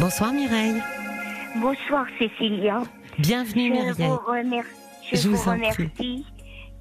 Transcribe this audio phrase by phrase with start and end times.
[0.00, 0.82] Bonsoir Mireille.
[1.60, 2.82] Bonsoir Cécilia.
[3.18, 4.08] Bienvenue je Mireille.
[4.08, 4.64] vous,
[5.10, 6.24] je Je vous remercie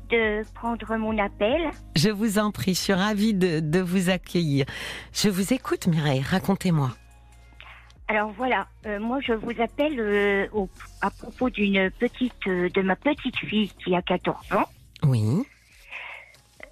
[0.09, 1.69] de prendre mon appel.
[1.95, 4.65] Je vous en prie, je suis ravie de, de vous accueillir.
[5.13, 6.91] Je vous écoute Mireille, racontez-moi.
[8.07, 10.69] Alors voilà, euh, moi je vous appelle euh, au-
[11.01, 14.65] à propos d'une petite, euh, de ma petite fille qui a 14 ans.
[15.03, 15.43] Oui.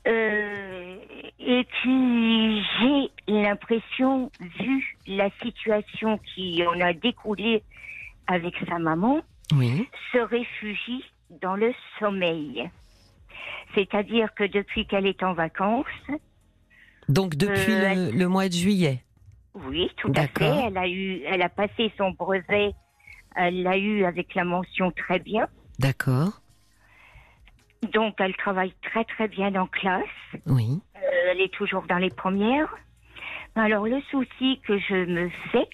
[0.07, 0.97] Euh,
[1.39, 7.63] et puis j'ai l'impression, vu la situation qui en a découlé
[8.27, 9.21] avec sa maman,
[9.53, 9.87] Oui.
[10.11, 11.03] se réfugie
[11.41, 12.69] dans le sommeil.
[13.75, 15.85] C'est-à-dire que depuis qu'elle est en vacances,
[17.09, 19.03] Donc depuis Euh, le, le mois de juillet.
[19.55, 22.71] oui, tout à fait, elle a eu, elle a passé son brevet,
[23.35, 25.47] elle l'a eu avec la mention très bien.
[25.79, 26.41] D'accord.
[27.91, 30.03] Donc elle travaille très très bien en classe.
[30.45, 30.79] Oui.
[30.95, 30.99] Euh,
[31.31, 32.73] elle est toujours dans les premières.
[33.55, 35.67] Alors le souci que je me fais,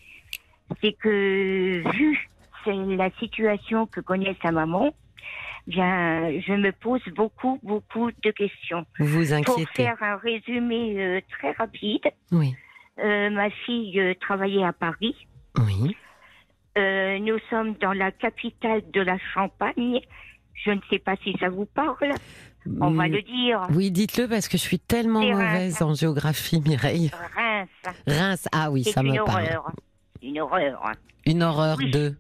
[0.82, 2.30] c'est que vu
[2.66, 4.94] la situation que connaît sa maman,
[5.66, 8.86] bien je me pose beaucoup beaucoup de questions.
[9.00, 9.84] Vous vous Pour inquiétez.
[9.84, 12.56] faire un résumé euh, très rapide, Oui.
[13.00, 15.16] euh, ma fille travaillait à Paris.
[15.58, 15.96] Oui.
[17.22, 20.00] Nous sommes dans la capitale de la Champagne.
[20.64, 22.14] Je ne sais pas si ça vous parle.
[22.82, 23.68] On va Mm, le dire.
[23.72, 27.10] Oui, dites-le parce que je suis tellement mauvaise en géographie, Mireille.
[27.36, 27.70] Reims.
[28.08, 29.44] Reims, ah oui, ça me parle.
[29.46, 29.72] horreur.
[30.22, 30.92] Une horreur.
[31.26, 31.92] Une horreur Oui.
[31.92, 32.16] de.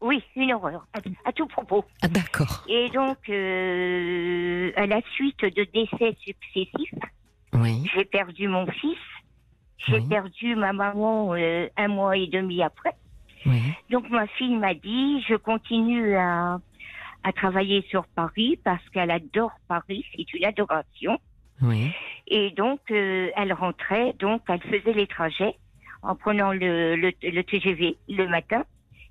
[0.00, 0.86] Oui, une horreur.
[0.94, 1.84] À, à tout propos.
[2.02, 2.64] Ah d'accord.
[2.68, 6.94] Et donc, euh, à la suite de décès successifs,
[7.52, 7.84] Oui.
[7.94, 8.98] j'ai perdu mon fils.
[9.86, 10.08] J'ai Oui.
[10.08, 12.92] perdu ma maman euh, un mois et demi après.
[13.44, 13.60] Oui.
[13.90, 16.58] Donc ma fille m'a dit, je continue à,
[17.26, 21.18] à travailler sur Paris parce qu'elle adore Paris, c'est une adoration.
[21.60, 21.90] Oui.
[22.28, 25.56] Et donc euh, elle rentrait, donc elle faisait les trajets
[26.02, 28.62] en prenant le, le, le TGV le matin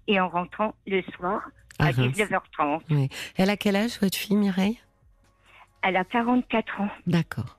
[0.08, 1.42] et en rentrant le soir
[1.80, 2.16] à Ah, Reims.
[2.18, 3.10] 19h30.
[3.38, 4.80] Elle a quel âge votre fille, Mireille?
[5.82, 6.90] Elle a 44 ans.
[7.06, 7.58] D'accord.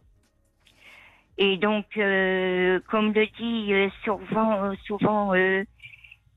[1.39, 5.33] Et donc, euh, comme le dit euh, souvent, souvent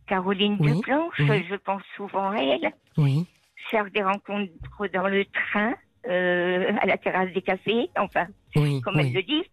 [0.08, 1.46] Caroline Oui, Duplanche, oui.
[1.50, 2.74] je pense souvent à elle.
[2.98, 3.26] Oui.
[3.70, 4.52] Faire des rencontres
[4.94, 5.74] dans le train,
[6.08, 8.82] euh, à la terrasse des cafés, enfin, Oui.
[8.82, 9.44] comme elle le dit.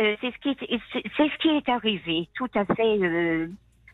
[0.00, 0.80] Euh, c'est ce qui est,
[1.16, 2.98] c'est ce qui est arrivé, tout à fait.
[3.00, 3.48] euh,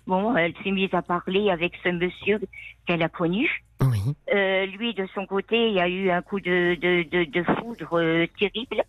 [0.06, 2.40] bon, elle s'est mise à parler avec ce monsieur
[2.86, 3.62] qu'elle a connu.
[3.82, 4.00] Oui.
[4.34, 7.42] Euh, lui, de son côté, il y a eu un coup de, de, de, de
[7.54, 8.82] foudre euh, terrible.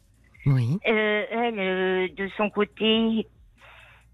[0.45, 0.79] Oui.
[0.87, 3.27] Euh, elle, euh, de son côté,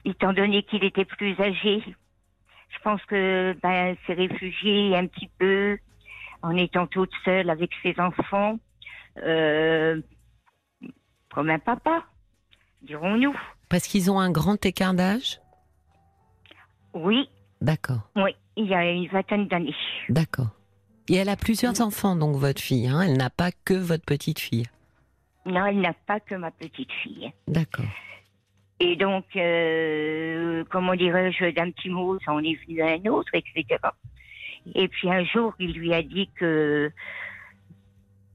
[0.05, 5.77] étant donné qu'il était plus âgé, je pense que ben, s'est réfugiée un petit peu
[6.41, 8.59] en étant toute seule avec ses enfants,
[9.23, 10.01] euh,
[11.33, 12.03] comme un papa,
[12.81, 13.35] dirons-nous.
[13.69, 15.39] Parce qu'ils ont un grand écart d'âge?
[16.93, 17.29] Oui,
[17.61, 18.09] D'accord.
[18.15, 19.75] oui, il y a une vingtaine d'années.
[20.09, 20.49] D'accord.
[21.09, 22.87] Et elle a plusieurs enfants, donc votre fille.
[22.87, 23.01] Hein?
[23.01, 24.65] Elle n'a pas que votre petite fille.
[25.45, 27.31] Non, elle n'a pas que ma petite fille.
[27.47, 27.85] D'accord.
[28.79, 33.29] Et donc, euh, comment dirais-je, d'un petit mot, ça en est venu à un autre,
[33.33, 33.79] etc.
[34.75, 36.91] Et puis un jour, il lui a dit que,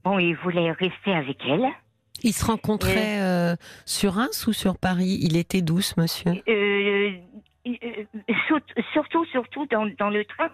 [0.05, 1.67] bon, il voulait rester avec elle.
[2.23, 5.19] Ils se rencontraient euh, sur Reims ou sur Paris?
[5.23, 6.33] Il était douce, monsieur?
[6.49, 7.11] Euh,
[7.67, 8.05] euh,
[8.47, 8.61] sur-
[8.93, 10.49] surtout, surtout dans, dans le train.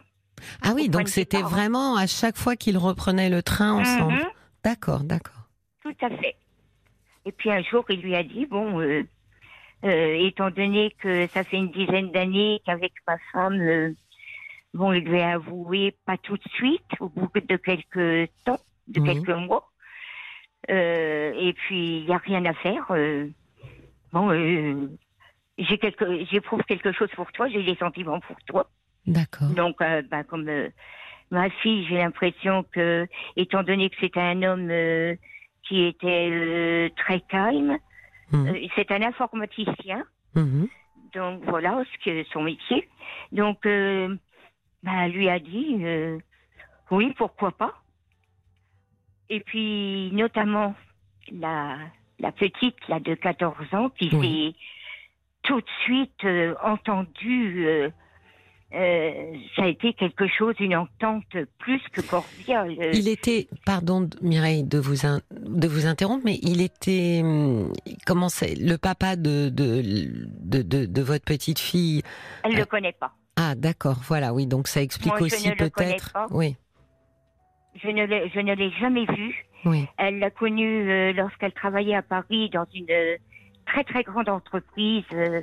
[0.63, 4.15] Ah oui, donc c'était vraiment à chaque fois qu'ils reprenaient le train ensemble.
[4.15, 4.29] Mhm,
[4.65, 5.49] D'accord, d'accord.
[5.83, 6.37] tout à fait.
[7.25, 8.81] Et puis un jour, il lui a dit, bon,
[9.83, 13.95] étant donné que ça fait une dizaine d'années qu'avec ma femme,
[14.75, 19.01] bon, il lui a avoué, pas tout de suite, au bout de quelques temps, de
[19.01, 19.07] Oui.
[19.07, 19.71] quelques mois.
[20.71, 22.87] Euh, et puis, il n'y a rien à faire.
[22.91, 23.29] euh,
[24.13, 24.89] bon, euh,
[25.57, 28.71] j'ai quelque, j'éprouve quelque chose pour toi, j'ai des sentiments pour toi.
[29.07, 29.49] D'accord.
[29.51, 30.69] Donc, euh, bah, comme euh,
[31.31, 33.07] ma fille, j'ai l'impression que,
[33.37, 35.15] étant donné que c'était un homme euh,
[35.63, 37.79] qui était euh, très calme,
[38.33, 38.49] Mhm.
[38.49, 40.05] euh, c'est un informaticien,
[40.35, 40.69] Mhm.
[41.15, 42.89] donc voilà ce que son métier.
[43.33, 44.15] Donc, euh,
[44.83, 46.19] bah, lui a dit, euh,
[46.91, 47.75] oui, pourquoi pas.
[49.31, 50.75] Et puis, notamment,
[51.33, 51.77] la,
[52.19, 54.55] la petite, là, de 14 ans, qui Oui.
[54.55, 54.59] s'est
[55.43, 57.91] tout de suite euh, entendue, euh,
[58.75, 61.25] euh, ça a été quelque chose, une entente
[61.59, 62.77] plus que cordiale.
[62.93, 67.73] Il était, pardon Mireille de vous in- de vous interrompre, mais il était hum,
[68.07, 69.83] comment c'est le papa de de,
[70.41, 72.03] de de de votre petite fille.
[72.43, 73.15] Elle ne euh, le connaît pas.
[73.41, 76.13] Ah d'accord, voilà, oui, donc ça explique Moi, aussi peut-être.
[76.33, 76.57] Oui,
[77.81, 79.47] Je ne l'ai, je ne l'ai jamais vue.
[79.65, 83.17] oui, Elle l'a connue euh, lorsqu'elle travaillait à Paris dans une euh,
[83.65, 85.43] très très grande entreprise, euh,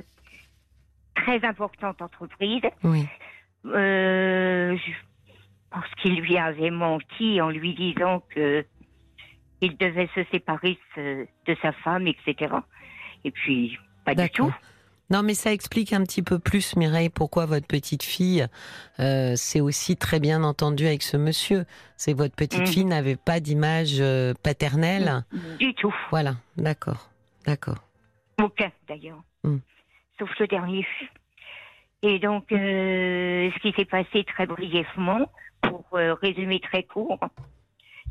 [1.14, 2.60] très importante entreprise.
[2.84, 3.06] Oui.
[3.64, 4.92] Je
[5.70, 8.62] pense qu'il lui avait menti en lui disant que
[9.62, 12.56] il devait se séparer de, de sa femme, etc.
[13.24, 14.52] Et puis, pas du tout.
[15.08, 18.46] Non, mais ça explique un petit peu plus, Mireille, pourquoi votre petite fille
[18.98, 21.64] euh, s'est aussi très bien entendue avec ce monsieur.
[21.96, 22.66] C'est votre petite Mhm.
[22.66, 25.24] fille n'avait pas d'image euh, paternelle.
[25.60, 25.94] Du tout.
[26.10, 27.08] Voilà, d'accord,
[27.44, 27.78] d'accord.
[28.42, 29.22] Aucun, d'ailleurs.
[29.44, 29.58] Mm.
[30.18, 30.84] Sauf le dernier.
[32.02, 35.30] Et donc, euh, ce qui s'est passé très brièvement,
[35.62, 37.18] pour euh, résumer très court,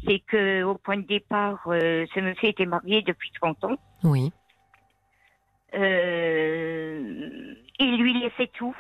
[0.07, 3.77] c'est que au point de départ, ce monsieur était marié depuis 30 ans.
[4.03, 4.31] Oui,
[5.75, 8.75] Euh, il lui laissait tout.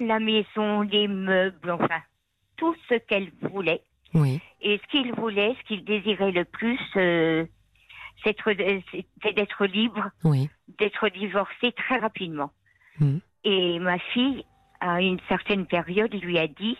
[0.00, 2.00] La maison, les meubles, enfin,
[2.56, 3.82] tout ce qu'elle voulait.
[4.14, 7.44] oui, Et ce qu'il voulait, ce qu'il désirait le plus, euh,
[8.24, 12.50] c'est d'être- c'était d'être libre, oui, d'être divorcé très rapidement.
[13.00, 13.20] Mhm.
[13.44, 14.44] Et ma fille,
[14.80, 16.76] à une certaine période, lui a dit,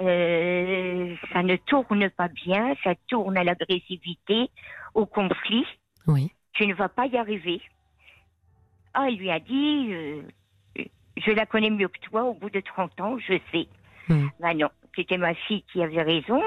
[0.00, 4.50] euh, ça ne tourne pas bien, ça tourne à l'agressivité,
[4.94, 5.66] au conflit,
[6.06, 7.60] oui, tu ne vas pas y arriver.
[8.94, 10.22] Ah, il lui a dit, euh,
[11.16, 13.68] je la connais mieux que toi, au bout de 30 ans, je sais.
[14.08, 14.30] Mhm.
[14.40, 16.42] Ben non, c'était ma fille qui avait raison.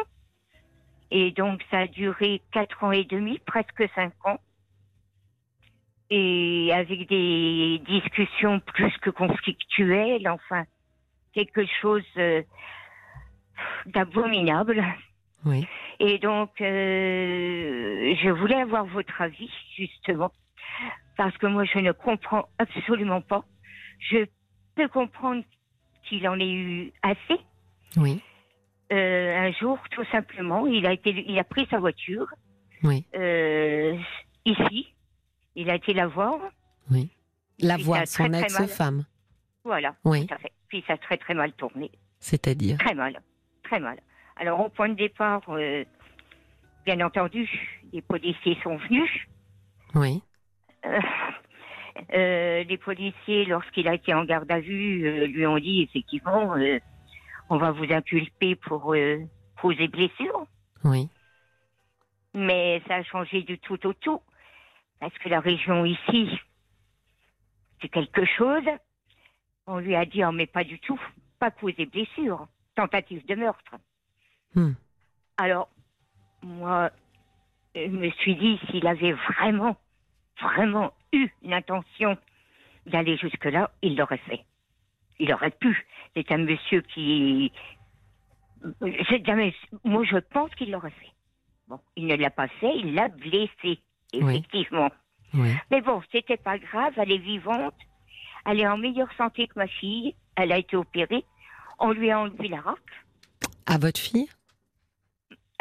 [1.11, 4.39] Et donc, ça a duré 4 ans et demi, presque 5 ans.
[6.09, 10.63] Et avec des discussions plus que conflictuelles, enfin,
[11.33, 12.41] quelque chose euh,
[13.85, 14.83] d'abominable.
[15.45, 15.67] oui.
[15.99, 20.31] Et donc, euh, je voulais avoir votre avis, justement,
[21.17, 23.43] parce que moi, je ne comprends absolument pas.
[23.99, 24.25] Je
[24.75, 25.43] peux comprendre
[26.03, 27.39] qu'il en ait eu assez.
[27.97, 28.21] Oui,
[28.91, 32.27] Euh, un jour, tout simplement, il a, été, il a pris sa voiture
[32.83, 33.95] oui, euh,
[34.43, 34.93] ici.
[35.55, 36.39] Il a été la voir.
[36.89, 37.09] oui.
[37.59, 39.05] La a son ex-femme.
[39.63, 40.51] Voilà, Oui, tout à fait.
[40.67, 41.91] Puis ça a très très mal tourné.
[42.19, 42.77] c'est-à-dire.
[42.79, 43.21] Très mal.
[43.63, 43.99] Très mal.
[44.37, 45.85] Alors, au point de départ, euh,
[46.85, 47.47] bien entendu,
[47.93, 49.09] les policiers sont venus.
[49.93, 50.23] Oui,
[50.85, 50.99] Euh,
[52.13, 56.55] euh, les policiers, lorsqu'il a été en garde à vue, euh, lui ont dit effectivement,
[56.55, 56.79] euh,
[57.49, 58.95] on va vous inculper pour
[59.61, 60.45] cause et blessures.
[60.83, 61.09] oui,
[62.33, 64.21] Mais ça a changé du tout au tout.
[64.99, 66.29] Parce que la région ici,
[67.81, 68.63] c'est quelque chose.
[69.67, 70.99] On lui a dit, oh, mais pas du tout.
[71.39, 72.47] Pas cause et blessures.
[72.75, 73.75] Tentative de meurtre.
[74.55, 74.73] Hmm.
[75.37, 75.69] Alors,
[76.43, 76.91] moi,
[77.75, 79.75] je me suis dit, s'il avait vraiment,
[80.39, 82.17] vraiment eu l'intention
[82.85, 84.43] d'aller jusque-là, il l'aurait fait.
[85.19, 85.85] Il aurait pu.
[86.15, 87.51] C'est un monsieur qui.
[89.25, 91.11] jamais- Moi, je pense qu'il l'aurait fait.
[91.67, 93.79] Bon, il ne l'a pas fait, il l'a blessé,
[94.13, 94.89] effectivement.
[95.33, 95.53] oui.
[95.69, 97.73] Mais bon, c'était pas grave, elle est vivante,
[98.45, 101.23] elle est en meilleure santé que ma fille, elle a été opérée,
[101.79, 103.05] on lui a enlevé la racle
[103.67, 104.27] À votre fille?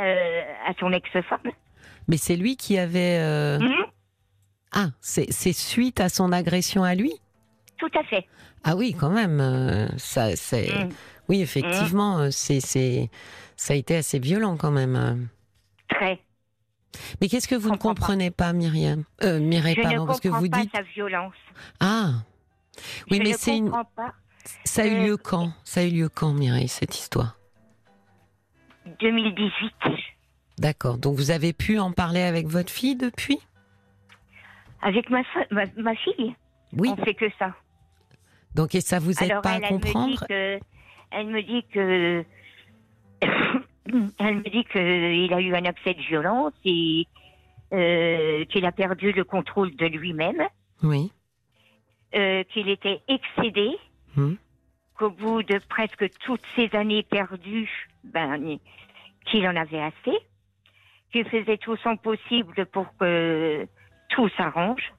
[0.00, 1.52] Euh, à son ex-femme.
[2.08, 3.18] Mais c'est lui qui avait.
[3.20, 3.84] euh, Mhm,
[4.72, 7.12] Ah, c'est suite à son agression à lui?
[7.78, 8.26] Tout à fait.
[8.62, 9.40] Ah oui, quand même.
[9.40, 10.72] euh, ça, c'est.
[10.72, 10.90] Mhm,
[11.28, 13.10] Oui, effectivement, euh, c'est, c'est,
[13.56, 14.96] ça a été assez violent quand même.
[14.96, 15.14] euh.
[15.88, 16.20] Très.
[17.20, 17.78] Mais qu'est-ce que vous ne pas.
[17.78, 19.04] comprenez pas, Myriam?
[19.22, 20.70] Euh, Mireille, Je pardon, ne parce que vous pas dites.
[20.74, 21.34] sa violence.
[21.80, 22.10] Ah,
[23.10, 23.70] oui, je mais c'est une.
[23.70, 23.84] pas.
[24.64, 25.52] Ça a eu lieu quand?
[25.64, 27.36] Ça a eu lieu quand, Mireille, cette histoire?
[29.00, 29.72] 2018.
[30.58, 30.98] D'accord.
[30.98, 33.38] Donc vous avez pu en parler avec votre fille depuis?
[34.82, 36.34] Avec ma, fa- ma, ma fille,
[36.72, 36.90] Oui.
[36.90, 37.54] on fait que ça.
[38.54, 40.26] Donc et ça vous aide Alors pas elle, à elle me dit comprendre?
[40.28, 40.58] que,
[41.10, 42.24] elle me dit que,
[44.18, 47.06] elle me dit qu'il a eu un accès de violence et
[47.72, 50.42] euh, qu'il a perdu le contrôle de lui-même,
[50.82, 51.12] Oui.
[52.14, 53.70] euh, qu'il était excédé,
[54.16, 54.34] Hmm.
[54.98, 58.58] qu'au bout de presque toutes ces années perdues, ben,
[59.26, 60.18] qu'il en avait assez,
[61.12, 63.68] qu'il faisait tout son possible pour que
[64.10, 64.92] tout s'arrange.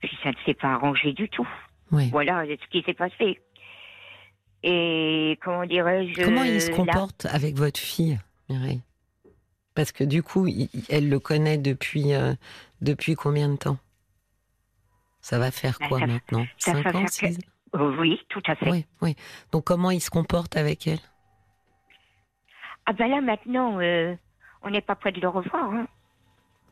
[0.00, 1.48] Puis ça ne s'est pas arrangé du tout.
[1.92, 2.08] Oui.
[2.10, 3.40] Voilà ce qui s'est passé.
[4.62, 8.82] Et comment dirais-je Comment il se là- comporte avec votre fille, Mireille?
[9.74, 12.34] Parce que du coup, il- elle le connaît depuis euh,
[12.80, 13.78] depuis combien de temps?
[15.20, 16.46] Ça va faire Ben, quoi ça- maintenant?
[16.58, 17.38] ça Cinq va ans, faire six
[17.74, 18.70] Oui, tout à fait.
[18.70, 19.16] Oui, oui.
[19.52, 21.00] Donc comment il se comporte avec elle?
[22.86, 24.14] Ah ben là maintenant, euh,
[24.62, 25.70] on n'est pas près de le revoir.
[25.72, 25.86] hein.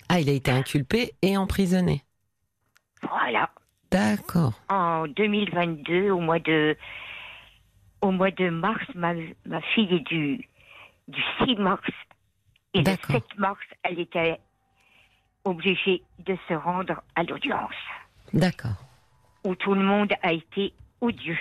[0.09, 2.03] Ah, il a été inculpé et emprisonné.
[3.03, 3.51] Voilà.
[3.91, 4.53] D'accord.
[4.69, 6.77] En 2022, au mois de,
[8.01, 9.15] au mois de mars, ma,
[9.47, 10.49] ma fille est du,
[11.09, 11.83] du 6 mars.
[12.75, 13.17] Et le D'accord.
[13.17, 14.39] 7 mars, elle était
[15.45, 17.75] obligée de se rendre à l'audience,
[18.33, 18.83] D'accord.
[19.45, 21.39] où tout le monde a été odieux.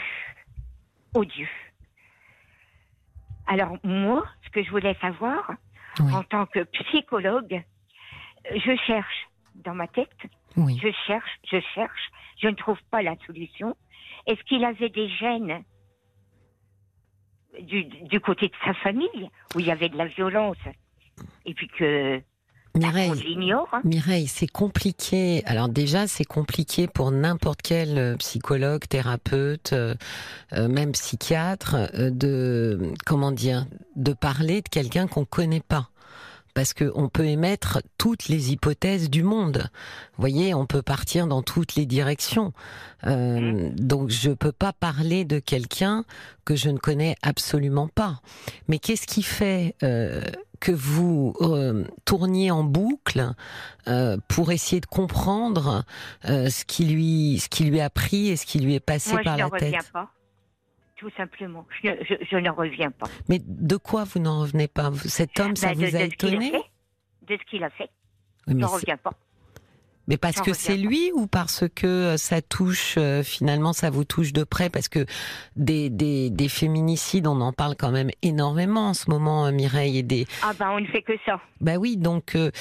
[1.16, 1.48] Odieux.
[3.48, 5.52] Alors, moi, ce que je voulais savoir,
[6.00, 6.14] Oui.
[6.14, 7.64] en tant que psychologue,
[8.52, 10.10] je cherche dans ma tête,
[10.58, 10.80] Oui.
[10.82, 12.10] je cherche, je cherche,
[12.42, 13.76] je ne trouve pas la solution.
[14.28, 15.64] Est-ce qu'il avait des gènes
[17.62, 20.58] du, du côté de sa famille, où il y avait de la violence,
[21.46, 22.22] et puis que
[22.76, 25.44] Mireille, l'ignore hein Mireille, c'est compliqué.
[25.46, 29.94] Alors déjà, c'est compliqué pour n'importe quel euh, psychologue, thérapeute, euh,
[30.54, 35.90] euh, même psychiatre, euh, de comment dire, de parler de quelqu'un qu'on connaît pas.
[36.54, 39.70] Parce que on peut émettre toutes les hypothèses du monde.
[40.16, 42.54] Vous voyez, on peut partir dans toutes les directions.
[43.06, 46.06] Euh, Donc, je peux pas parler de quelqu'un
[46.46, 48.22] que je ne connais absolument pas.
[48.68, 50.22] Mais qu'est-ce qui fait euh,
[50.60, 53.32] que vous euh, tourniez en boucle
[53.88, 55.84] euh, pour essayer de comprendre
[56.30, 59.12] euh, ce qui lui ce qui lui a pris et ce qui lui est passé
[59.12, 59.92] Moi, par je la tête?
[59.92, 60.10] pas.
[61.04, 61.66] Tout simplement.
[61.84, 63.08] Je, je, je n'en reviens pas.
[63.28, 66.06] Mais de quoi vous n'en revenez pas Cet homme, ça Ben, de, vous a de
[66.06, 66.64] étonné fait,
[67.34, 67.90] De ce qu'il a fait.
[68.48, 69.12] Oui, Je n'en reviens pas.
[70.08, 74.04] mais parce que c'est lui ou parce que euh, ça touche euh, finalement ça vous
[74.06, 75.06] touche de près parce que
[75.56, 79.98] des, des, des féminicides on en parle quand même énormément en ce moment euh, Mireille
[79.98, 81.40] et des Ah ben, on ne fait que ça.
[81.62, 82.52] Bah oui, donc euh,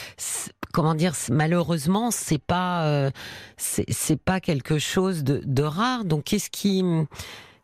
[0.72, 3.10] comment dire, malheureusement, c'est pas euh,
[3.56, 6.04] c'est pas quelque chose de, de rare.
[6.04, 6.82] Donc qu'est-ce qui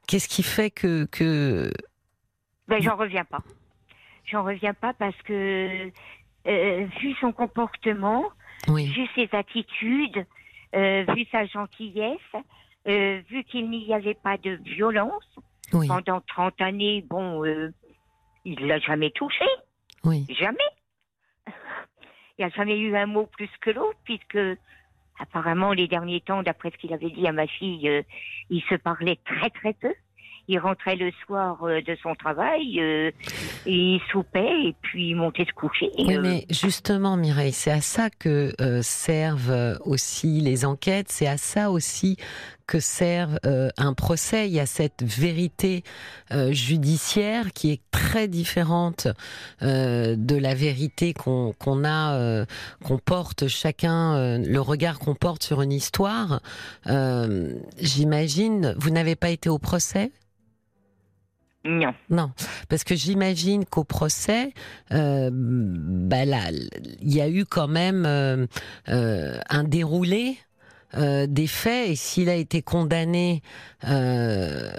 [0.08, 1.70] qu'est-ce qui fait que que
[2.66, 3.42] Ben, j'en reviens pas.
[4.24, 5.90] J'en reviens pas parce que,
[6.46, 8.24] euh, vu son comportement,
[8.66, 10.26] oui vu ses attitudes,
[10.74, 12.18] euh, vu sa gentillesse,
[12.88, 15.28] euh, vu qu'il n'y avait pas de violence,
[15.72, 17.44] oui pendant 30 années, bon,
[18.44, 19.46] il l'a jamais touché.
[20.04, 20.58] oui Jamais.
[22.40, 24.38] Il n'y a jamais eu un mot plus que l'autre, puisque
[25.20, 28.02] apparemment, les derniers temps, d'après ce qu'il avait dit à ma fille, euh,
[28.50, 29.92] il se parlait très très peu.
[30.50, 33.10] Il rentrait le soir euh, de son travail, euh,
[33.66, 35.90] il soupait, et puis il montait se coucher.
[35.98, 41.26] Oui, Euh, mais justement, Mireille, c'est à ça que euh, servent aussi les enquêtes, c'est
[41.26, 42.16] à ça aussi
[42.68, 44.46] que serve euh, un procès.
[44.46, 45.82] Il y a cette vérité
[46.32, 49.08] euh, judiciaire qui est très différente
[49.62, 52.44] euh, de la vérité qu'on a, euh,
[52.84, 56.40] qu'on porte chacun, le regard qu'on porte sur une histoire.
[57.80, 60.12] J'imagine, vous n'avez pas été au procès?
[61.64, 61.92] Non.
[62.08, 62.30] non,
[62.68, 64.54] parce que j'imagine qu'au procès,
[64.92, 66.50] euh, bah là,
[67.02, 68.46] il y a eu quand même euh,
[68.88, 70.38] euh, un déroulé
[70.96, 73.42] euh, des faits, et s'il a été condamné,
[73.86, 74.70] euh,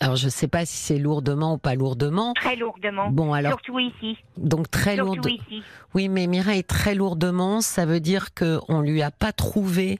[0.00, 2.34] alors je ne sais pas si c'est lourdement ou pas lourdement.
[2.34, 3.10] Très lourdement.
[3.10, 4.18] Bon, alors Surtout ici.
[4.36, 5.28] donc très Surtout lourd.
[5.28, 5.62] ici.
[5.94, 9.98] Oui, mais Mireille, très lourdement, ça veut dire que on lui a pas trouvé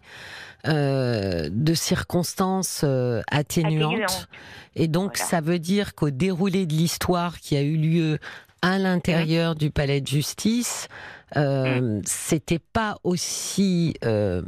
[0.67, 3.93] euh, de circonstances euh, atténuantes.
[3.93, 4.29] Atténuante.
[4.75, 5.31] Et donc, Voilà.
[5.31, 8.19] ça veut dire qu'au déroulé de l'histoire qui a eu lieu
[8.63, 10.89] à l'intérieur du palais de justice,
[11.37, 14.43] euh, c'était pas aussi, euh,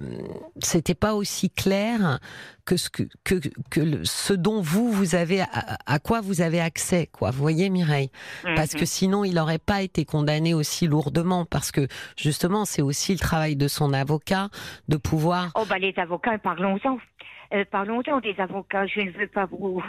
[0.63, 2.21] c'était pas aussi clair
[2.65, 5.49] que ce que que, que le- ce dont vous vous avez à,
[5.87, 7.31] à quoi vous avez accès, quoi.
[7.33, 8.11] Vous voyez, Mireille,
[8.55, 13.13] parce que sinon il n'aurait pas été condamné aussi lourdement, parce que justement c'est aussi
[13.13, 14.49] le travail de son avocat
[14.89, 15.51] de pouvoir.
[15.57, 16.99] Oh, bah, les avocats, parlons-en.
[17.55, 18.87] Euh, parlons-en des avocats.
[18.87, 19.83] Je ne veux pas vous.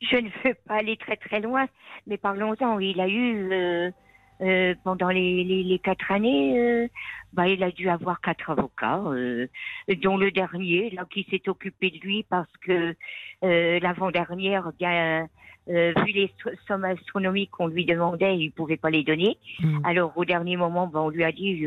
[0.00, 1.66] Je ne veux pas aller très très loin,
[2.08, 2.80] mais parlons-en.
[2.80, 3.92] Il a eu,
[4.42, 6.88] euh, pendant les, les, les quatre années, euh,
[7.32, 9.46] bah, il a dû avoir quatre avocats, euh,
[10.02, 12.94] dont le dernier, là, qui s'est occupé de lui parce que
[13.42, 15.28] l'avant-dernière, bien,
[15.68, 19.38] vu les so- sommes astronomiques qu'on lui demandait, il pouvait pas les donner.
[19.60, 19.78] Hmm.
[19.84, 21.64] Alors au dernier moment, ben, on lui a dit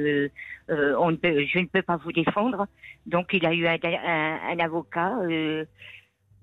[0.68, 2.68] on ne peut- je ne peux pas vous défendre.
[3.06, 5.14] Donc il a eu un, un- un avocat.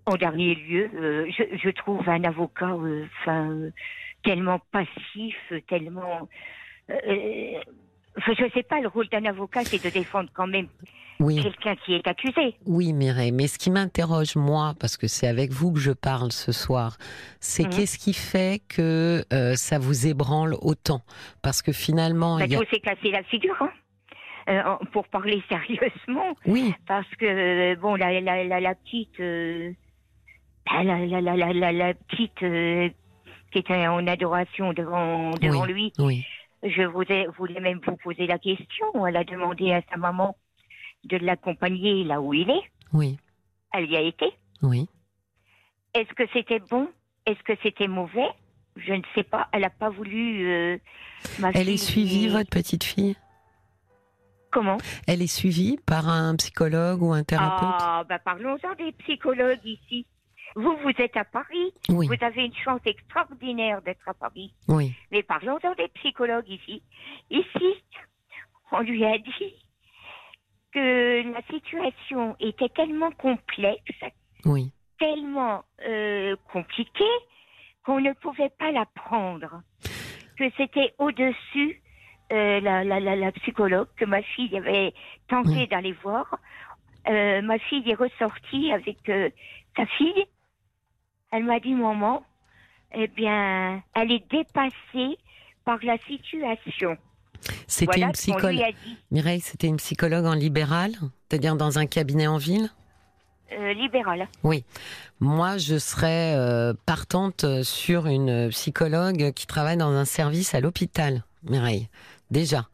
[0.07, 0.91] en dernier lieu,
[1.37, 2.75] je, je trouve un avocat,
[3.21, 3.71] enfin,
[4.23, 5.37] tellement passif,
[5.69, 6.29] tellement.
[6.91, 7.61] euh, euh,
[8.27, 10.69] je sais pas, le rôle d'un avocat, c'est de défendre quand même
[11.21, 11.41] Oui.
[11.43, 12.57] quelqu'un qui est accusé.
[12.67, 16.31] Oui, Mireille, mais ce qui m'interroge, moi, parce que c'est avec vous que je parle
[16.33, 16.97] ce soir,
[17.41, 17.71] c'est Mhm.
[17.71, 21.01] qu'est-ce qui fait que euh, ça vous ébranle autant?
[21.43, 22.59] Parce que finalement, Ben, il y a...
[22.71, 23.57] s'est cassé la figure.
[23.61, 23.71] hein.
[24.49, 29.73] Euh, pour parler sérieusement, Oui, parce que bon la la la, la petite euh,
[30.69, 32.43] la, petite
[33.53, 35.93] qui était en adoration devant devant lui.
[35.99, 36.25] oui,
[36.63, 39.07] je voulais voulais même vous poser la question.
[39.07, 40.37] Elle a demandé à sa maman
[41.05, 42.63] de l'accompagner là où il est.
[42.93, 43.19] Oui,
[43.73, 44.27] elle y a été.
[44.63, 44.89] Oui.
[45.95, 46.89] est-ce que c'était bon?
[47.27, 48.29] Est-ce que c'était mauvais?
[48.77, 49.49] Je ne sais pas.
[49.53, 50.79] Elle a pas voulu euh,
[51.39, 53.17] ma Elle est suivie, votre petite fille?
[54.51, 54.79] Comment?
[55.07, 57.81] Elle est suivie par un psychologue ou un thérapeute?
[57.81, 60.07] Ah, bah parlons-en des psychologues ici.
[60.55, 61.73] Vous, vous êtes à Paris.
[61.89, 64.53] Oui, Vous avez une chance extraordinaire d'être à Paris.
[64.69, 66.83] oui, Mais parlons-en des psychologues ici.
[67.31, 67.83] Ici,
[68.71, 69.55] on lui a dit
[70.73, 74.01] que la situation était tellement complexe,
[74.45, 74.71] oui.
[74.99, 77.05] tellement euh, compliquée,
[77.85, 79.63] qu'on ne pouvait pas la prendre.
[80.39, 81.83] Que c'était au-dessus
[82.33, 84.95] euh, la, la, la, la psychologue, que ma fille avait
[85.29, 85.69] tenté Oui.
[85.69, 86.39] d'aller voir.
[87.09, 89.29] Euh, ma fille est ressortie avec euh,
[89.77, 90.25] sa fille.
[91.33, 92.23] Elle m'a dit, maman,
[92.95, 95.19] eh bien, elle est dépassée
[95.65, 96.97] par la situation.
[97.67, 98.75] C'était voilà une psychologue.
[99.11, 100.93] Mireille, c'était une psychologue en libéral,
[101.29, 102.71] c'est-à-dire dans un cabinet en ville.
[103.53, 104.29] Euh, libérale.
[105.21, 111.25] Moi, je serais euh, partante sur une psychologue qui travaille dans un service à l'hôpital,
[111.45, 111.89] Mireille.
[112.31, 112.69] Déjà.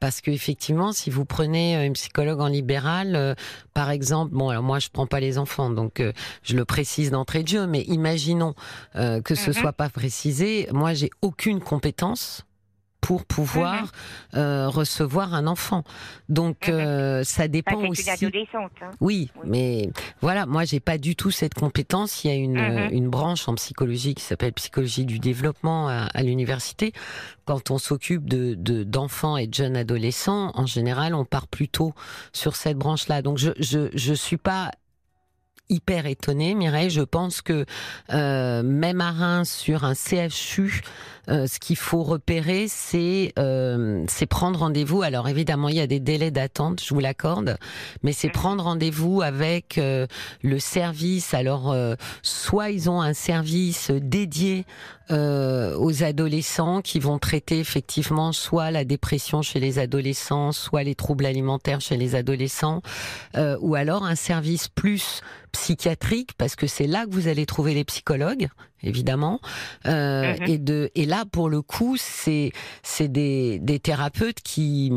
[0.00, 3.34] Parce que effectivement, si vous prenez euh, une psychologue en libéral, euh,
[3.74, 6.12] par exemple, bon, alors moi je prends pas les enfants, donc euh,
[6.42, 8.54] je le précise d'entrée de jeu, mais imaginons
[8.96, 9.54] euh, que ce Mhm.
[9.56, 10.68] soit pas précisé.
[10.72, 12.44] Moi, j'ai aucune compétence
[13.00, 13.92] pour pouvoir
[14.34, 15.84] euh, recevoir un enfant.
[16.28, 16.74] Donc Mhm.
[16.74, 18.02] euh, ça dépend aussi.
[18.02, 18.72] une adolescente.
[18.82, 18.90] hein.
[19.00, 19.42] Oui, Oui.
[19.50, 19.90] mais
[20.20, 22.24] voilà, moi j'ai pas du tout cette compétence.
[22.24, 22.78] Il y a une, Mhm.
[22.78, 26.92] euh, une branche en psychologie qui s'appelle psychologie du développement à, à l'université.
[27.44, 31.94] Quand on s'occupe de de- d'enfants et de jeunes adolescents, en général, on part plutôt
[32.32, 33.22] sur cette branche-là.
[33.22, 34.70] Donc je je je suis pas
[35.68, 36.90] hyper étonnée, Mireille.
[36.90, 37.64] Je pense que
[38.12, 40.82] euh, même à Reims, sur un CHU,
[41.28, 45.02] euh, ce qu'il faut repérer, c'est euh, c'est prendre rendez-vous.
[45.02, 47.58] Alors évidemment, il y a des délais d'attente, je vous l'accorde,
[48.02, 48.32] mais c'est Mhm.
[48.32, 50.06] prendre rendez-vous avec euh,
[50.42, 51.34] le service.
[51.34, 54.64] Alors, euh, soit ils ont un service dédié
[55.10, 60.94] euh, aux adolescents qui vont traiter effectivement soit la dépression chez les adolescents, soit les
[60.94, 62.82] troubles alimentaires chez les adolescents,
[63.36, 65.22] euh, ou alors un service plus
[65.52, 68.48] psychiatrique parce que c'est là que vous allez trouver les psychologues
[68.82, 69.40] évidemment
[69.86, 70.48] euh, Mhm.
[70.48, 74.92] et de et là pour le coup c'est c'est des des thérapeutes qui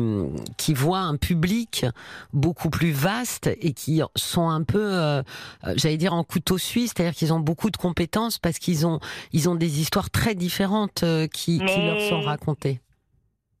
[0.56, 1.86] qui voient un public
[2.32, 5.22] beaucoup plus vaste et qui sont un peu euh,
[5.64, 9.00] euh, j'allais dire en couteau suisse c'est-à-dire qu'ils ont beaucoup de compétences parce qu'ils ont
[9.32, 12.80] ils ont des histoires très différentes qui leur sont racontées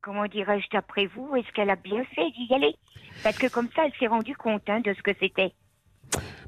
[0.02, 2.74] Comment dirais-je d'après vous Est-ce qu'elle a bien fait d'y aller?
[3.22, 5.52] Parce que comme ça, elle s'est rendue compte hein, de ce que c'était.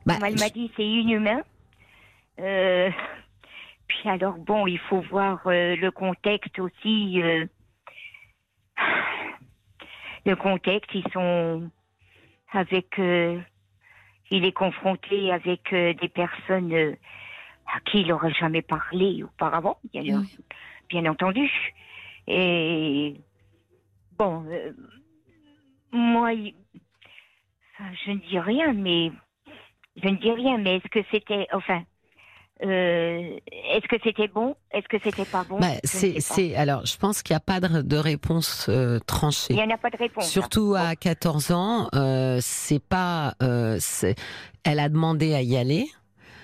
[0.04, 1.40] Bah, Comme elle m'a dit, c'est inhumain.
[2.40, 2.90] Euh,
[4.00, 7.22] Puis alors, bon, il faut voir euh, le contexte aussi.
[7.22, 7.46] euh,
[10.26, 11.70] Le contexte, ils sont
[12.52, 12.98] avec.
[12.98, 13.40] euh,
[14.30, 16.96] Il est confronté avec des personnes
[17.66, 20.38] à qui il n'aurait jamais parlé auparavant, bien, Oui.
[20.88, 21.50] bien entendu.
[22.26, 23.16] Et
[24.18, 24.46] bon,
[25.92, 29.12] moi, je ne dis rien, mais
[30.02, 31.84] je ne dis rien, mais est-ce que c'était, enfin,
[32.62, 33.36] euh,
[33.70, 34.54] est-ce que c'était bon?
[34.70, 35.58] Est-ce que c'était pas bon?
[35.58, 39.56] Bah, c'est alors je pense qu'il n'y a pas de, de réponse euh, tranchée Il
[39.56, 40.24] n'y en a pas de réponse.
[40.24, 40.28] hein.
[40.28, 43.34] Surtout à 14 ans, euh, c'est pas.
[43.40, 45.88] Elle a demandé à y aller.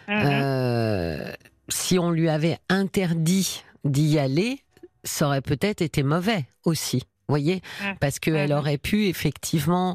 [0.08, 0.22] Mhm.
[0.24, 1.32] Euh,
[1.68, 4.58] si on lui avait interdit d'y aller,
[5.04, 7.04] ça aurait peut-être été mauvais aussi.
[7.28, 7.94] Voyez, Mhm.
[8.00, 8.58] parce qu'elle Mhm.
[8.58, 9.94] aurait pu effectivement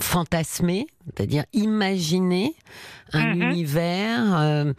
[0.00, 2.54] fantasmer, c'est-à-dire imaginer
[3.14, 3.42] un Mhm.
[3.42, 4.72] univers, euh,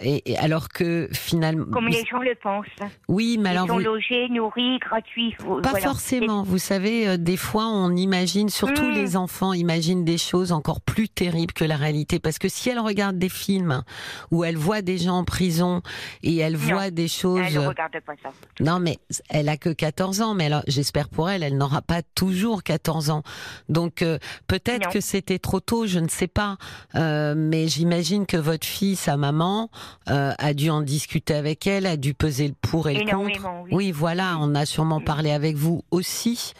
[0.00, 2.66] et, et alors que finalement, Comme les gens le pensent.
[3.06, 5.36] oui, mais Ils alors sont vous, logés, nourris, gratuits.
[5.38, 5.86] Vo- pas voilà.
[5.86, 6.42] forcément.
[6.42, 8.90] Vous savez, euh, des fois, on imagine, surtout Mm.
[8.90, 12.18] les enfants, imaginent des choses encore plus terribles que la réalité.
[12.18, 13.84] Parce que si elle regarde des films
[14.32, 15.80] où elle voit des gens en prison
[16.24, 17.40] et elle voit des C'est- choses.
[17.46, 18.30] Elle ne regarde pas ça.
[18.58, 18.98] Non, mais
[19.30, 20.34] elle a que 14 ans.
[20.34, 23.22] Mais alors, j'espère pour elle, elle n'aura pas toujours 14 ans.
[23.68, 24.18] Donc, euh,
[24.48, 24.90] peut-être Non.
[24.92, 26.56] que c'était trop tôt, je ne sais pas.
[26.94, 29.68] Euh, mais j'imagine que votre fille, sa maman,
[30.08, 33.40] euh, a dû en discuter avec elle, a dû peser le pour et le contre.
[33.64, 33.70] Oui.
[33.72, 35.04] Oui, voilà, on a sûrement Mm.
[35.04, 36.52] parlé avec vous aussi.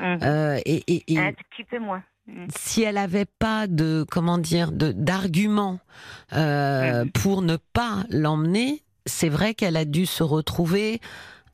[0.00, 0.18] Mhm.
[0.22, 2.02] Euh, et et- et Un petit peu moins.
[2.26, 2.46] Mhm.
[2.54, 5.80] si elle avait pas de comment dire de d'arguments
[6.34, 7.10] euh, Mhm.
[7.12, 11.00] pour ne pas l'emmener, c'est vrai qu'elle a dû se retrouver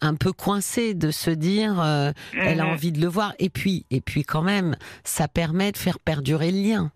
[0.01, 3.87] un peu coincée de se dire euh, elle a envie de le voir et puis
[3.91, 6.91] et puis quand même ça permet de faire perdurer le lien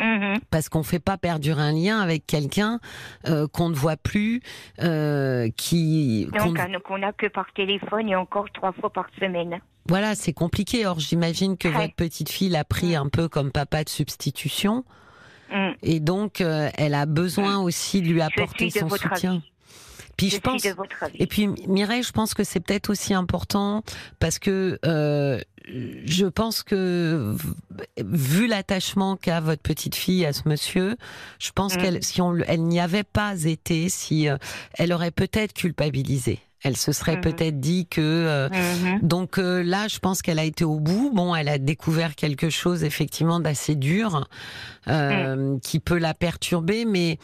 [0.00, 0.38] Mhm.
[0.50, 2.80] parce qu'on fait pas perdurer un lien avec quelqu'un
[3.28, 4.40] euh, qu'on ne voit plus
[4.82, 9.60] euh, qui qu'on un- qu'on n'a que par téléphone et encore trois fois par semaine.
[9.88, 10.86] Voilà, c'est compliqué.
[10.86, 11.74] Or, j'imagine que Ouais.
[11.74, 14.84] votre petite fille l'a pris un peu comme papa de substitution.
[15.52, 15.74] Mhm.
[15.82, 19.32] Et donc, euh, elle a besoin aussi de lui apporter son soutien.
[19.32, 19.42] avis.
[20.20, 20.62] Puis je, pense.
[21.14, 23.82] Et puis Mireille, je pense que c'est peut-être aussi important
[24.18, 27.34] parce que euh, je pense que
[27.98, 30.96] vu l'attachement qu'a votre petite fille à ce monsieur,
[31.38, 31.78] je pense mm.
[31.78, 34.36] qu'elle, si on, elle n'y avait pas été, si euh,
[34.74, 36.40] elle aurait peut-être culpabilisé.
[36.62, 37.20] Elle se serait mm-hmm.
[37.22, 39.00] peut-être dit que euh, mm-hmm.
[39.00, 41.10] donc euh, là, je pense qu'elle a été au bout.
[41.14, 44.28] Bon, elle a découvert quelque chose effectivement d'assez dur
[44.86, 45.60] mm.
[45.62, 47.18] qui peut la perturber, mais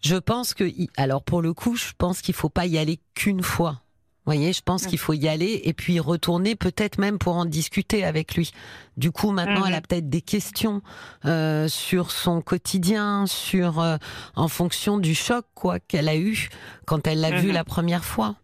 [0.00, 0.64] je pense que
[0.96, 3.82] alors pour le coup, je pense qu'il faut pas y aller qu'une fois
[4.28, 8.04] voyez, je pense qu'il faut y aller et puis retourner peut-être même pour en discuter
[8.04, 8.52] avec lui.
[8.96, 10.82] Du coup, maintenant, elle a peut-être des questions
[11.24, 13.96] euh, sur son quotidien, sur euh,
[14.36, 16.50] en fonction du choc quoi qu'elle a eu
[16.86, 17.54] quand elle l'a vu mhm.
[17.54, 18.34] la première fois.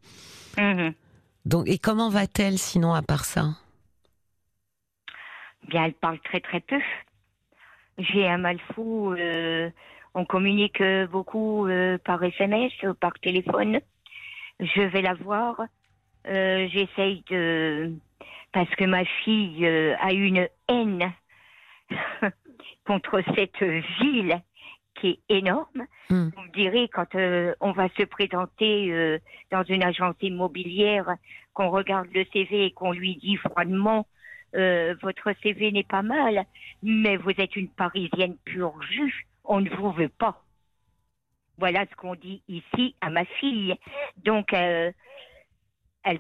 [0.57, 0.95] Mhm.
[1.45, 3.51] Donc, et comment va-t-elle sinon à part ça?
[5.69, 6.81] Bien, elle parle très très peu.
[7.99, 9.13] J'ai un mal fou.
[9.13, 9.69] Euh,
[10.15, 11.69] on communique beaucoup
[12.05, 13.81] par SMS, par téléphone
[14.61, 15.61] je vais la voir.
[16.27, 17.93] Euh, J'essaye de...
[18.53, 21.13] Parce que ma fille euh, a une haine
[22.87, 23.63] contre cette
[24.01, 24.41] ville
[24.95, 25.87] qui est énorme.
[26.09, 29.19] Vous me direz, quand euh, on va se présenter euh,
[29.51, 31.17] dans une agence immobilière,
[31.53, 34.07] qu'on regarde le CV et qu'on lui dit froidement,
[34.53, 36.45] votre CV n'est pas mal,
[36.81, 40.43] mais vous êtes une Parisienne pure jus, on ne vous veut pas.
[41.59, 43.77] Voilà ce qu'on dit ici à ma fille.
[44.25, 44.91] Donc, euh,
[46.03, 46.19] elle,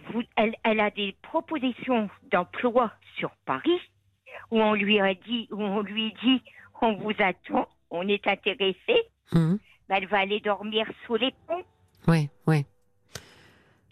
[0.62, 3.80] elle, a des propositions d'emploi sur Paris
[4.50, 6.42] où on lui a dit, où on lui dit,
[6.80, 9.02] on vous attend, on est intéressé.
[9.32, 9.58] Mhm.
[9.88, 11.64] Ben, elle va aller dormir sous les ponts.
[12.06, 12.64] Oui, oui.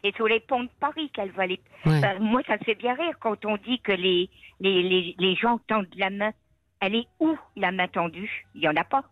[0.02, 1.60] C'est sous les ponts de Paris qu'elle va aller.
[1.84, 5.36] Ben, moi, ça me fait bien rire quand on dit que les, les, les, les
[5.36, 6.32] gens tendent la main.
[6.80, 8.46] Elle est où la main tendue?
[8.54, 9.04] Il n'y en a pas.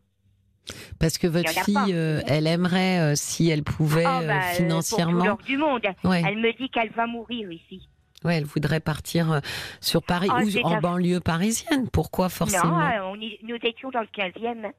[1.00, 5.38] Parce que votre fille, euh, elle aimerait, euh, si elle pouvait oh, bah, financièrement.
[5.46, 5.82] du monde.
[6.04, 7.88] Elle me dit qu'elle va mourir ici.
[8.22, 9.40] Ouais, elle voudrait partir
[9.80, 11.88] sur Paris oh, ou en banlieue parisienne.
[11.90, 14.70] Pourquoi forcément Non, nous étions dans le 15e.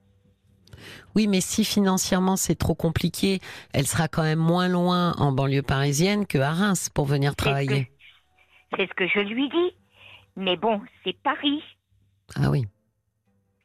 [1.15, 3.39] Oui, mais si financièrement c'est trop compliqué,
[3.73, 7.91] elle sera quand même moins loin en banlieue parisienne que à Reims pour venir travailler.
[8.77, 9.75] C'est ce, que je lui dis.
[10.35, 11.61] Mais bon, c'est Paris.
[12.35, 12.65] Ah oui.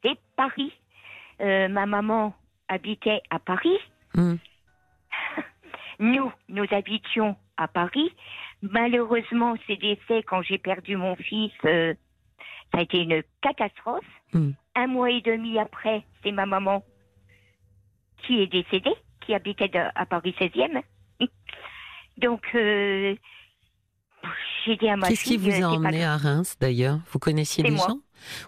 [0.03, 0.73] C'est Paris.
[1.39, 2.33] Euh, ma maman
[2.67, 3.77] habitait à Paris.
[4.13, 4.35] Hmm.
[5.99, 8.11] Nous, nous habitions à Paris.
[8.61, 11.51] Malheureusement, c'est décès quand j'ai perdu mon fils.
[11.65, 11.93] Euh,
[12.71, 14.05] ça a été une catastrophe.
[14.33, 14.51] Hmm.
[14.75, 16.83] Un mois et demi après, c'est ma maman
[18.25, 20.81] qui est décédée, qui habitait à Paris 16e.
[22.17, 23.15] Donc, euh,
[24.65, 26.99] j'ai dit à ma Qu'est-ce qui vous a emmené à Reims d'ailleurs?
[27.11, 27.99] Vous connaissiez des gens?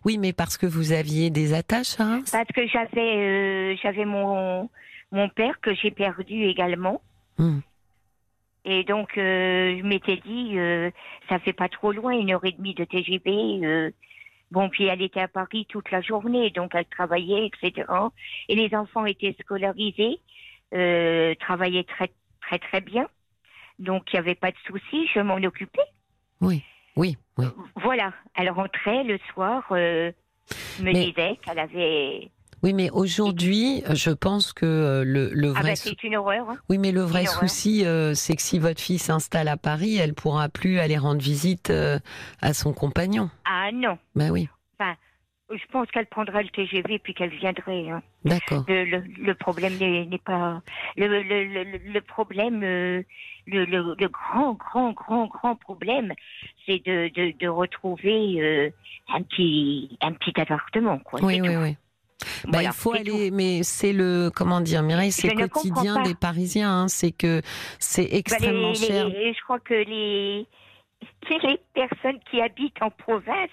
[0.05, 4.05] Oui, mais parce que vous aviez des attaches à Reims Parce que j'avais euh, j'avais
[4.05, 4.69] mon,
[5.11, 7.01] mon père que j'ai perdu également.
[7.37, 7.59] Hmm.
[8.65, 10.91] Et donc, euh, je m'étais dit, euh,
[11.29, 13.93] ça fait pas trop loin, une heure et demie de TGV.
[14.51, 17.87] bon, puis elle était à Paris toute la journée, donc elle travaillait, etc.
[18.49, 20.19] Et les enfants étaient scolarisés,
[21.39, 23.07] travaillaient très, très, très bien.
[23.79, 25.79] Donc, il n'y avait pas de souci, je m'en occupais.
[26.41, 26.63] Oui.
[26.95, 27.45] Oui, oui.
[27.81, 30.11] Voilà, elle rentrait le soir, euh,
[30.81, 32.29] me disait qu'elle avait.
[32.61, 35.71] Oui, mais aujourd'hui, je pense que euh, le, le ah vrai.
[35.71, 36.49] Ah c'est une horreur.
[36.49, 36.57] Hein.
[36.69, 40.13] Oui, mais le vrai souci, euh, c'est que si votre fille s'installe à Paris, elle
[40.13, 41.71] pourra plus aller rendre visite
[42.41, 43.29] à son compagnon.
[43.45, 43.97] Ah non.
[44.15, 44.49] Ben oui.
[44.77, 44.95] Enfin,
[45.51, 47.89] je pense qu'elle prendrait le TGV puis qu'elle viendrait.
[47.89, 48.01] Hein.
[48.23, 48.63] D'accord.
[48.67, 50.61] Le, problème n'est pas
[50.95, 51.23] le,
[51.91, 53.03] le problème, euh,
[53.47, 56.13] le, grand grand grand grand problème,
[56.65, 58.69] c'est de, de, retrouver euh,
[59.13, 60.99] un petit un petit appartement.
[60.99, 61.75] Quoi, oui oui oui.
[62.47, 66.81] Bah, il faut aller, mais c'est le comment dire, Mireille, c'est le quotidien des Parisiens.
[66.81, 67.41] Hein, c'est que
[67.79, 69.09] c'est bah, extrêmement cher.
[69.09, 70.45] je crois que les
[71.29, 73.49] les personnes qui habitent en province,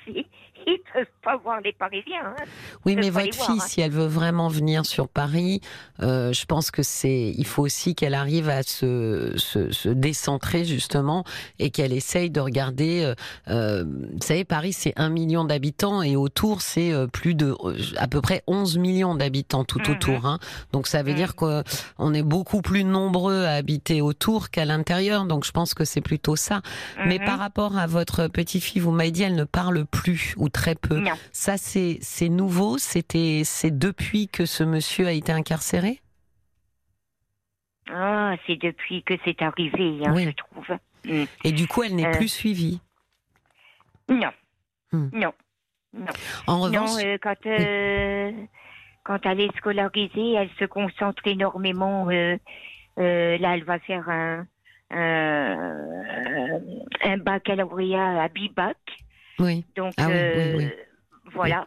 [0.77, 2.35] ils peuvent pas voir les Parisiens.
[2.39, 2.45] Hein.
[2.85, 3.65] Oui, mais votre fille, hein.
[3.67, 5.61] si elle veut vraiment venir sur Paris,
[6.03, 10.65] euh, je pense que c'est, il faut aussi qu'elle arrive à se, se, se, décentrer
[10.65, 11.25] justement
[11.59, 13.05] et qu'elle essaye de regarder.
[13.05, 13.15] Euh,
[13.49, 17.55] euh vous savez, Paris, c'est un million d'habitants et autour, c'est euh, plus de
[17.97, 19.91] à peu près 11 millions d'habitants tout mhm.
[19.91, 20.27] autour.
[20.27, 20.39] Hein.
[20.73, 21.63] Donc ça veut dire mhm.
[21.97, 25.27] qu'on est beaucoup plus nombreux à habiter autour qu'à l'intérieur.
[25.27, 26.63] Donc je pense que c'est plutôt ça.
[27.07, 27.25] Mais mhm.
[27.25, 30.75] par rapport à votre petite fille, vous m'avez dit, elle ne parle plus ou très
[30.75, 31.05] peu.
[31.33, 32.79] Ça, c'est c'est nouveau.
[32.79, 36.01] C'était c'est depuis que ce monsieur a été incarcéré?
[37.93, 40.79] Ah, c'est depuis que c'est arrivé, hein, je trouve.
[41.45, 42.19] Et du coup, elle n'est euh.
[42.19, 42.81] plus suivie?
[44.09, 44.33] Non.
[44.93, 45.09] Hmm.
[45.13, 45.33] Non.
[45.93, 46.13] Non.
[46.47, 48.33] En revanche, euh, quand euh,
[49.05, 52.39] quand elle est scolarisée, elle se concentre énormément là,
[52.97, 54.47] elle va faire un,
[54.91, 56.61] un,
[57.03, 58.79] un baccalauréat à Bibac.
[59.39, 59.65] Oui.
[59.77, 60.69] Donc, Ah oui, euh, oui.
[61.33, 61.67] voilà.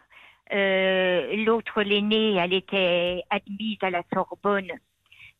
[0.52, 4.70] Euh, L'autre, l'aînée, elle était admise à la Sorbonne.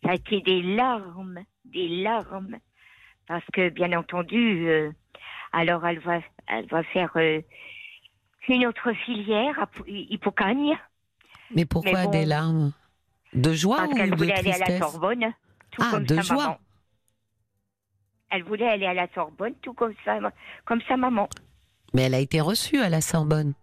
[0.05, 2.59] Ça a été des larmes, des larmes.
[3.27, 4.91] Parce que, bien entendu, euh,
[5.53, 7.17] alors elle va, elle va faire
[8.49, 10.77] une autre filière, à Hippocagne,
[11.55, 12.11] Mais pourquoi Mais bon.
[12.11, 12.73] des larmes
[13.33, 15.33] De joie parce qu'elle voulait aller à la Sorbonne,
[15.71, 16.37] tout Ah, comme de sa joie.
[16.37, 16.59] maman.
[18.31, 20.19] Elle voulait aller à la Sorbonne, tout comme sa,
[20.65, 21.29] comme sa maman.
[21.95, 23.55] Mais elle a été reçue à la Sorbonne.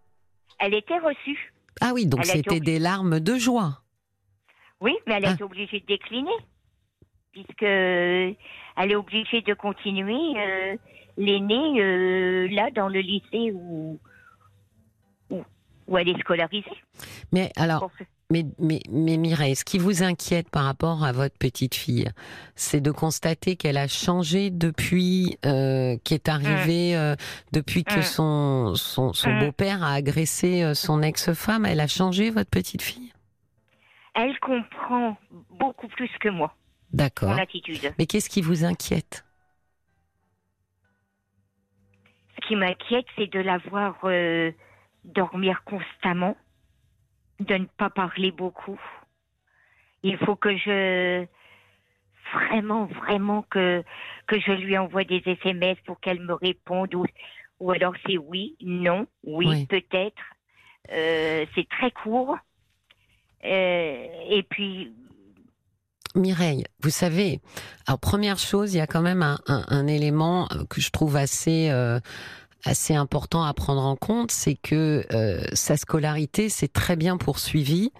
[0.59, 1.53] Elle était reçue.
[1.81, 3.81] Ah oui, donc c'était des larmes de joie.
[4.81, 5.33] Oui, mais elle a Ah.
[5.33, 6.31] été obligée de décliner,
[7.31, 8.31] puisque euh,
[8.75, 10.75] elle est obligée de continuer euh,
[11.17, 13.99] l'aînée euh, là dans le lycée où,
[15.29, 15.43] où
[15.87, 16.65] où elle est scolarisée.
[17.31, 17.89] Mais alors,
[18.29, 22.09] mais, mais, mais Mireille, ce qui vous inquiète par rapport à votre petite fille,
[22.55, 27.15] c'est de constater qu'elle a changé depuis euh, qu'est arrivé, euh,
[27.53, 28.03] depuis que Mm.
[28.03, 29.39] son, son, son Mm.
[29.39, 31.65] beau-père a agressé euh, son ex-femme.
[31.65, 33.13] Elle a changé, votre petite fille?
[34.13, 35.15] Elle comprend
[35.51, 36.53] beaucoup plus que moi
[36.91, 37.29] D'accord.
[37.29, 37.93] mon attitude.
[37.97, 39.23] Mais qu'est-ce qui vous inquiète?
[42.35, 44.51] Ce qui m'inquiète, c'est de la voir euh,
[45.05, 46.35] dormir constamment,
[47.39, 48.79] de ne pas parler beaucoup.
[50.03, 51.25] Il faut que je
[52.33, 53.83] vraiment, vraiment que
[54.27, 57.05] que je lui envoie des SMS pour qu'elle me réponde ou
[57.59, 59.65] ou alors c'est oui, non, oui, Oui.
[59.67, 60.21] peut-être.
[60.91, 62.37] Euh, c'est très court.
[63.45, 64.93] Euh, et puis
[66.15, 67.41] Mireille, vous savez,
[67.85, 70.89] alors première chose, il y a quand même un, un- un élément euh, que je
[70.89, 71.99] trouve assez euh,
[72.63, 77.91] assez important à prendre en compte, c'est que euh, sa scolarité s'est très bien poursuivie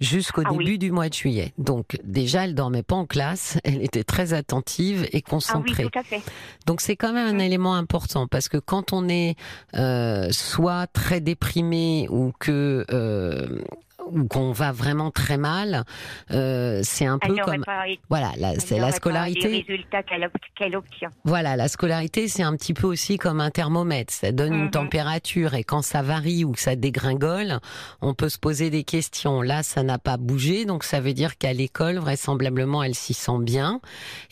[0.00, 0.58] jusqu'au Ah oui.
[0.64, 1.52] début du mois de juillet.
[1.58, 5.88] Donc déjà, elle dormait pas en classe, elle était très attentive et ah oui, concentrée.
[5.90, 6.22] tout à fait.
[6.66, 7.40] Donc c'est quand même un Mm.
[7.40, 9.34] élément important parce que quand on est
[9.74, 13.60] euh, soit très déprimé ou que euh,
[14.06, 15.84] ou qu'on va vraiment très mal,
[16.30, 19.48] euh, c'est un Elle peu comme pas, voilà, la, c'est la scolarité.
[19.48, 21.10] les résultats qu'elle ob- qu'elle obtient.
[21.24, 24.12] Voilà, la scolarité, c'est un petit peu aussi comme un thermomètre.
[24.12, 24.70] Ça donne une Mhm.
[24.70, 27.58] température et quand ça varie ou que ça dégringole,
[28.00, 29.42] on peut se poser des questions.
[29.42, 33.38] Là, ça n'a pas bougé, donc ça veut dire qu'à l'école, vraisemblablement, elle s'y sent
[33.40, 33.80] bien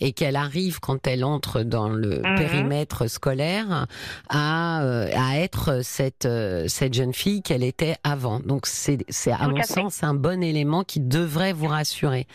[0.01, 2.35] et qu'elle arrive quand elle entre dans le Mhm.
[2.37, 3.87] périmètre scolaire
[4.31, 8.41] à euh, à être cette euh, cette jeune fille qu'elle était avant.
[8.41, 8.99] Donc c'est
[9.33, 9.57] à Tout mon.
[9.67, 12.27] Sens un bon élément qui devrait vous rassurer.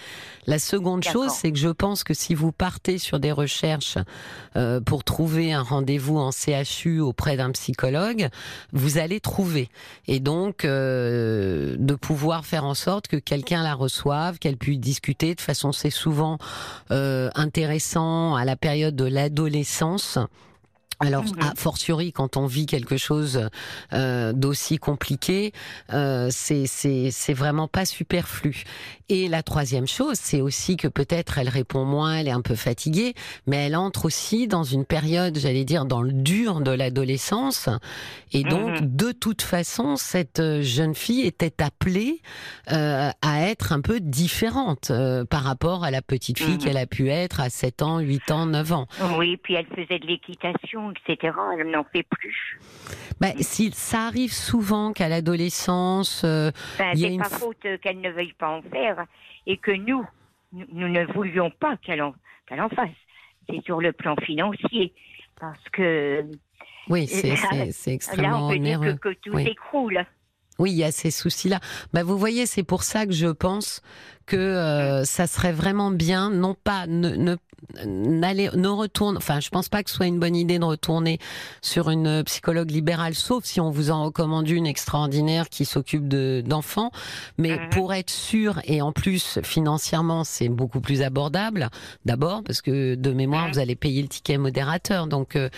[0.47, 3.97] La seconde chose, c'est que je pense que si vous partez sur des recherches
[4.55, 8.29] euh, pour trouver un rendez-vous en CHU auprès d'un psychologue,
[8.73, 9.69] vous allez trouver.
[10.07, 15.27] Et donc, euh, de pouvoir faire en sorte que quelqu'un la reçoive, qu'elle puisse discuter.
[15.27, 16.37] De toute façon, c'est souvent
[16.91, 20.17] euh, intéressant à la période de l'adolescence.
[21.01, 23.49] Alors, a fortiori, quand on vit quelque chose
[23.93, 25.51] euh, d'aussi compliqué,
[25.93, 28.63] euh, c'est vraiment pas superflu.
[29.09, 32.55] Et la troisième chose, c'est aussi que peut-être elle répond moins, elle est un peu
[32.55, 33.13] fatiguée,
[33.45, 37.67] mais elle entre aussi dans une période, j'allais dire, dans le dur de l'adolescence.
[38.31, 42.21] Et donc, de toute façon, cette euh, jeune fille était appelée
[42.71, 46.85] euh, à être un peu différente euh, par rapport à la petite fille qu'elle a
[46.85, 48.87] pu être à 7 ans, 8 ans, 9 ans.
[49.17, 51.33] Oui, puis elle faisait de l'équitation, etc.
[51.59, 52.59] Elle n'en fait plus.
[53.19, 58.01] Bah, si, ça arrive souvent qu'à l'adolescence, euh, a c'est une pas faute euh, qu'elle
[58.01, 59.05] ne veuille pas en faire
[59.47, 60.05] et que nous,
[60.53, 62.13] nous, nous ne voulions pas qu'elle en,
[62.47, 62.89] qu'elle en fasse.
[63.49, 64.93] C'est sur le plan financier.
[65.39, 66.23] Parce que
[66.89, 69.45] oui, c'est Là, c'est- c'est là, extrêmement on peut dire que, que tout Oui.
[69.45, 70.05] s'écroule.
[70.59, 71.59] Oui, il y a ces soucis-là.
[71.93, 73.81] Bah, vous voyez, c'est pour ça que je pense
[74.31, 77.35] que euh, ça serait vraiment bien, non pas ne ne
[77.85, 79.15] ne retourne.
[79.17, 81.19] Enfin, je pense pas que ce soit une bonne idée de retourner
[81.61, 86.43] sur une psychologue libérale, sauf si on vous en recommande une extraordinaire qui s'occupe de
[86.45, 86.91] d'enfants.
[87.37, 87.69] Mais Mhm.
[87.69, 91.69] pour être sûr et en plus financièrement, c'est beaucoup plus abordable.
[92.03, 93.53] D'abord parce que de mémoire, Mhm.
[93.53, 95.49] vous allez payer le ticket modérateur, donc euh,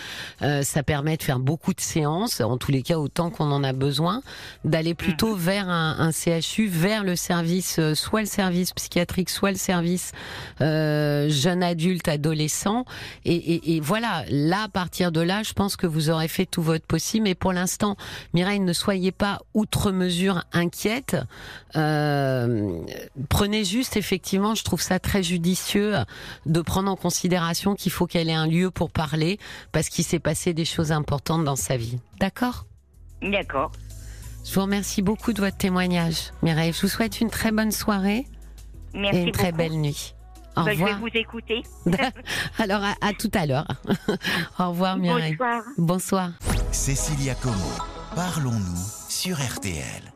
[0.42, 3.64] euh, ça permet de faire beaucoup de séances, en tous les cas autant qu'on en
[3.64, 4.22] a besoin,
[4.64, 9.56] d'aller plutôt vers un, un CHU, vers le service, soit le service psychiatrique, soit le
[9.56, 10.12] service
[10.60, 12.84] euh, jeune adulte, adolescent.
[13.24, 16.46] Et, et, et voilà, là, à partir de là, je pense que vous aurez fait
[16.46, 17.24] tout votre possible.
[17.24, 17.96] Mais pour l'instant,
[18.32, 21.16] Mireille, ne soyez pas outre mesure inquiète.
[21.76, 22.78] Euh,
[23.28, 25.94] prenez juste, effectivement, je trouve ça très judicieux
[26.46, 29.38] de prendre en considération qu'il faut qu'elle ait un lieu pour parler
[29.72, 31.98] parce qu'il s'est passé des choses importantes dans sa vie.
[32.20, 32.66] D'accord?
[33.22, 33.72] D'accord.
[34.44, 36.72] Je vous remercie beaucoup de votre témoignage, Mireille.
[36.74, 38.26] Je vous souhaite une très bonne soirée
[38.94, 40.14] Merci et une très belle nuit.
[40.56, 41.00] Au Bah, je vais revoir.
[41.00, 41.62] vous écouter.
[42.58, 43.66] Alors à, à tout à l'heure.
[44.58, 45.32] Au revoir Mireille.
[45.36, 45.62] Bonsoir.
[45.78, 46.30] Bonsoir.
[46.70, 47.54] Cécilia Como,
[48.14, 50.13] parlons-nous sur RTL.